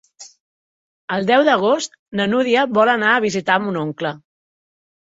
[1.17, 4.17] El deu d'agost na Núria vol anar a visitar mon oncle.